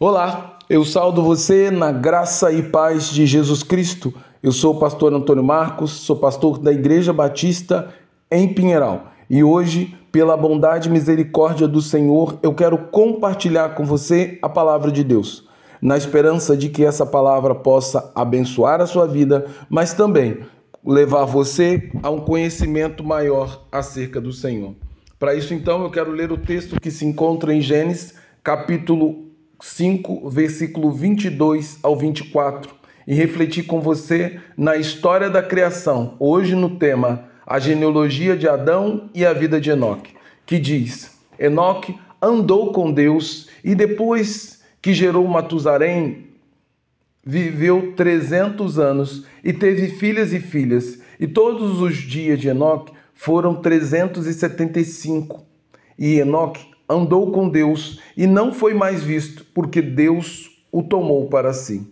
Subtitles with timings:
[0.00, 4.12] Olá, eu saldo você na graça e paz de Jesus Cristo.
[4.42, 7.94] Eu sou o pastor Antônio Marcos, sou pastor da Igreja Batista
[8.28, 9.12] em Pinheiral.
[9.30, 14.90] E hoje, pela bondade e misericórdia do Senhor, eu quero compartilhar com você a palavra
[14.90, 15.48] de Deus,
[15.80, 20.38] na esperança de que essa palavra possa abençoar a sua vida, mas também
[20.84, 24.74] levar você a um conhecimento maior acerca do Senhor.
[25.20, 29.23] Para isso, então, eu quero ler o texto que se encontra em Gênesis, capítulo
[29.60, 32.74] 5, versículo 22 ao 24,
[33.06, 39.10] e refletir com você na história da criação, hoje no tema A genealogia de Adão
[39.14, 40.14] e a vida de Enoque,
[40.46, 46.26] que diz: Enoque andou com Deus e depois que gerou Matusalém,
[47.24, 53.54] viveu 300 anos e teve filhas e filhas, e todos os dias de Enoque foram
[53.54, 55.44] 375.
[55.98, 61.52] E Enoque andou com Deus e não foi mais visto, porque Deus o tomou para
[61.52, 61.90] si.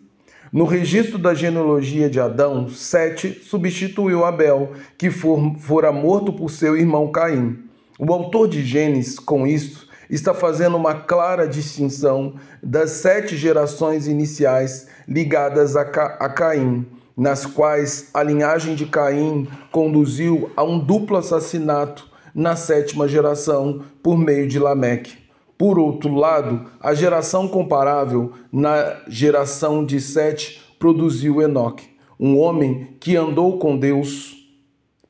[0.53, 6.77] No registro da genealogia de Adão, Sete substituiu Abel, que for, fora morto por seu
[6.77, 7.59] irmão Caim.
[7.99, 14.87] O autor de Gênesis, com isso, está fazendo uma clara distinção das sete gerações iniciais
[15.09, 16.87] ligadas a, Ca a Caim,
[17.17, 24.17] nas quais a linhagem de Caim conduziu a um duplo assassinato na sétima geração por
[24.17, 25.19] meio de Lameque.
[25.57, 31.87] Por outro lado, a geração comparável na geração de Sete produziu Enoque,
[32.19, 34.43] um homem que andou com Deus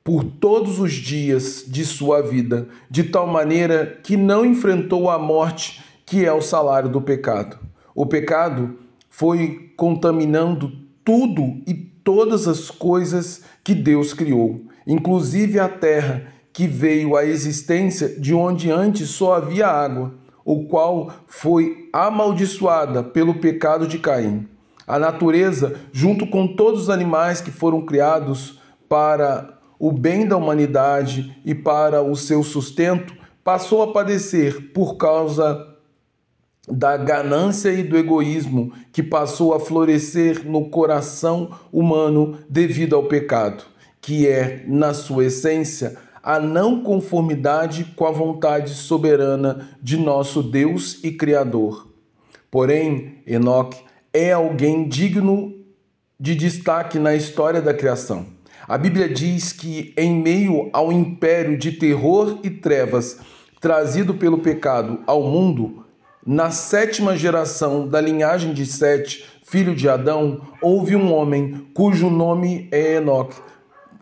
[0.05, 5.83] por todos os dias de sua vida, de tal maneira que não enfrentou a morte,
[6.05, 7.59] que é o salário do pecado.
[7.95, 10.73] O pecado foi contaminando
[11.05, 18.08] tudo e todas as coisas que Deus criou, inclusive a terra, que veio à existência
[18.08, 20.12] de onde antes só havia água,
[20.45, 24.48] o qual foi amaldiçoada pelo pecado de Caim.
[24.86, 31.36] A natureza, junto com todos os animais que foram criados para o bem da humanidade
[31.45, 35.68] e para o seu sustento, passou a padecer por causa
[36.68, 43.64] da ganância e do egoísmo que passou a florescer no coração humano devido ao pecado,
[44.01, 51.03] que é, na sua essência, a não conformidade com a vontade soberana de nosso Deus
[51.03, 51.89] e Criador.
[52.51, 55.53] Porém, Enoque é alguém digno
[56.21, 58.27] de destaque na história da criação.
[58.69, 63.19] A Bíblia diz que, em meio ao império de terror e trevas
[63.61, 65.85] trazido pelo pecado ao mundo,
[66.25, 72.69] na sétima geração da linhagem de Sete, filho de Adão, houve um homem cujo nome
[72.71, 73.37] é Enoque,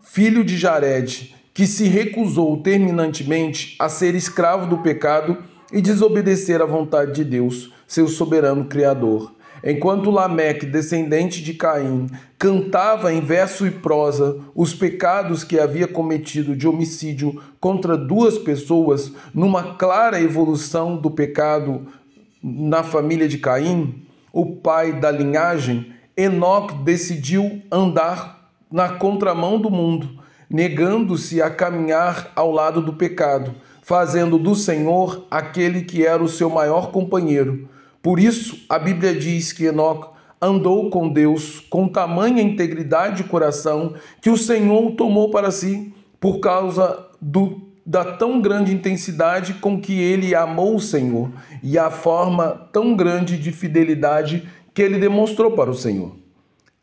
[0.03, 5.37] filho de Jared, que se recusou terminantemente a ser escravo do pecado
[5.71, 9.33] e desobedecer à vontade de Deus, seu soberano Criador.
[9.63, 12.07] Enquanto Lameque, descendente de Caim,
[12.39, 19.11] cantava em verso e prosa os pecados que havia cometido de homicídio contra duas pessoas,
[19.33, 21.85] numa clara evolução do pecado
[22.41, 24.03] na família de Caim,
[24.33, 32.51] o pai da linhagem, Enoque decidiu andar na contramão do mundo negando-se a caminhar ao
[32.51, 37.69] lado do pecado, fazendo do Senhor aquele que era o seu maior companheiro.
[38.01, 40.09] Por isso, a Bíblia diz que Enoque
[40.41, 46.39] andou com Deus com tamanha integridade de coração que o Senhor tomou para si por
[46.39, 51.31] causa do, da tão grande intensidade com que ele amou o Senhor
[51.63, 56.15] e a forma tão grande de fidelidade que ele demonstrou para o Senhor.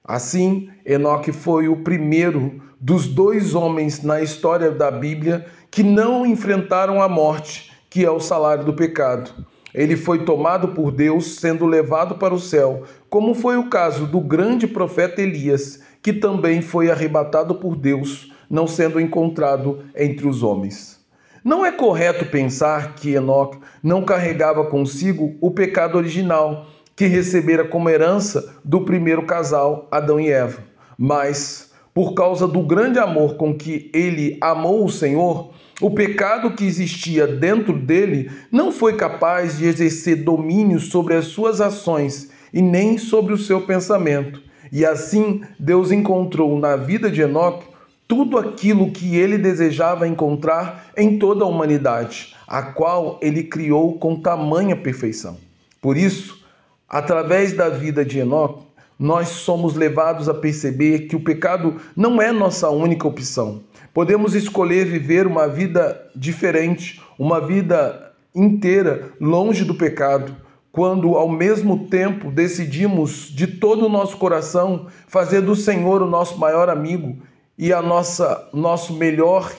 [0.05, 7.03] Assim, Enoque foi o primeiro dos dois homens na história da Bíblia que não enfrentaram
[7.03, 9.31] a morte, que é o salário do pecado.
[9.75, 14.21] Ele foi tomado por Deus, sendo levado para o céu, como foi o caso do
[14.21, 20.99] grande profeta Elias, que também foi arrebatado por Deus, não sendo encontrado entre os homens.
[21.45, 26.67] Não é correto pensar que Enoque não carregava consigo o pecado original
[26.97, 30.61] que recebera como herança do primeiro casal, Adão e Eva,
[30.99, 31.68] mas
[31.99, 35.51] por causa do grande amor com que ele amou o Senhor,
[35.81, 41.61] o pecado que existia dentro dele não foi capaz de exercer domínio sobre as suas
[41.61, 44.41] ações e nem sobre o seu pensamento.
[44.71, 47.67] E assim, Deus encontrou na vida de Enoque
[48.07, 54.15] tudo aquilo que ele desejava encontrar em toda a humanidade, a qual ele criou com
[54.15, 55.37] tamanha perfeição.
[55.83, 56.47] Por isso,
[56.89, 58.69] através da vida de Enoque,
[58.99, 63.63] nós somos levados a perceber que o pecado não é nossa única opção.
[63.95, 70.35] Podemos escolher viver uma vida diferente, uma vida inteira longe do pecado,
[70.73, 76.39] quando ao mesmo tempo decidimos de todo o nosso coração fazer do Senhor o nosso
[76.39, 77.17] maior amigo
[77.57, 79.53] e a nossa nosso melhor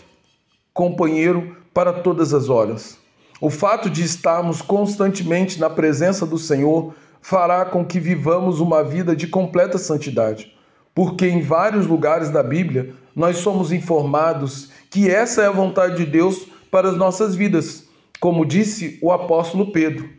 [0.73, 2.97] companheiro para todas as horas.
[3.41, 9.15] O fato de estarmos constantemente na presença do Senhor fará com que vivamos uma vida
[9.15, 10.53] de completa santidade,
[10.93, 16.05] porque em vários lugares da Bíblia nós somos informados que essa é a vontade de
[16.05, 17.87] Deus para as nossas vidas,
[18.19, 20.09] como disse o apóstolo Pedro.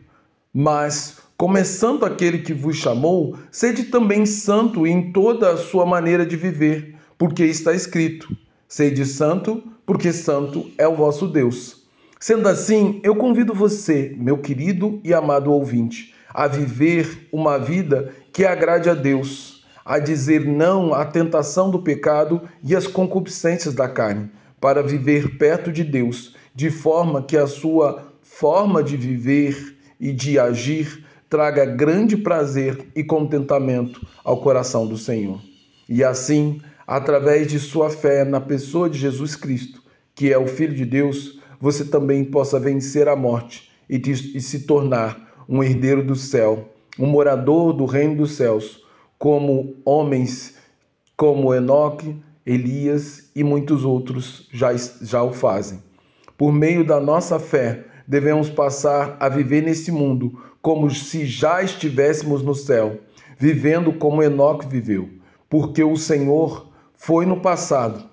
[0.53, 6.35] Mas, começando aquele que vos chamou, sede também santo em toda a sua maneira de
[6.35, 8.35] viver, porque está escrito:
[8.67, 11.81] sede santo, porque santo é o vosso Deus.
[12.19, 18.45] Sendo assim, eu convido você, meu querido e amado ouvinte, a viver uma vida que
[18.45, 24.29] agrade a Deus, a dizer não à tentação do pecado e às concupiscências da carne,
[24.59, 30.39] para viver perto de Deus, de forma que a sua forma de viver e de
[30.39, 35.41] agir traga grande prazer e contentamento ao coração do Senhor.
[35.87, 39.81] E assim, através de sua fé na pessoa de Jesus Cristo,
[40.13, 44.59] que é o Filho de Deus, você também possa vencer a morte e, e se
[44.61, 48.81] tornar um herdeiro do céu, um morador do reino dos céus,
[49.19, 50.55] como homens
[51.17, 52.15] como Enoque,
[52.45, 55.83] Elias e muitos outros já, já o fazem.
[56.37, 62.41] Por meio da nossa fé, devemos passar a viver nesse mundo como se já estivéssemos
[62.41, 63.01] no céu,
[63.37, 65.09] vivendo como Enoque viveu,
[65.49, 68.09] porque o Senhor foi no passado,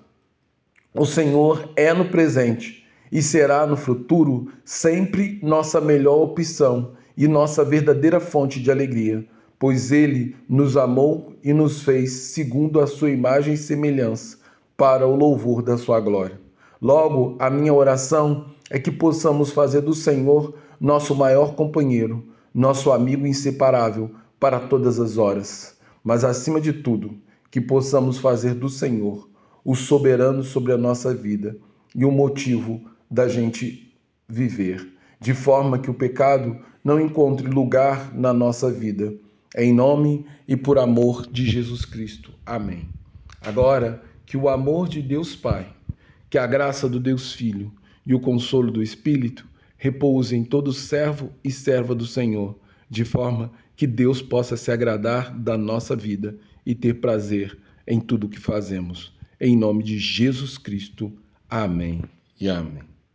[0.93, 7.63] o Senhor é no presente e será no futuro sempre nossa melhor opção e nossa
[7.63, 9.25] verdadeira fonte de alegria,
[9.57, 14.37] pois Ele nos amou e nos fez segundo a sua imagem e semelhança,
[14.77, 16.39] para o louvor da sua glória.
[16.81, 22.23] Logo, a minha oração é que possamos fazer do Senhor nosso maior companheiro,
[22.53, 25.77] nosso amigo inseparável para todas as horas.
[26.01, 27.17] Mas, acima de tudo,
[27.51, 29.27] que possamos fazer do Senhor
[29.65, 31.57] o soberano sobre a nossa vida
[31.93, 33.93] e o motivo da gente
[34.27, 34.87] viver,
[35.19, 39.13] de forma que o pecado não encontre lugar na nossa vida.
[39.55, 42.31] Em nome e por amor de Jesus Cristo.
[42.45, 42.87] Amém.
[43.41, 45.67] Agora, que o amor de Deus Pai,
[46.29, 47.71] que a graça do Deus Filho,
[48.05, 52.57] e o consolo do Espírito repouse em todo servo e serva do Senhor,
[52.89, 56.35] de forma que Deus possa se agradar da nossa vida
[56.65, 57.57] e ter prazer
[57.87, 59.13] em tudo o que fazemos.
[59.39, 61.11] Em nome de Jesus Cristo.
[61.49, 62.01] Amém
[62.39, 62.98] e amém.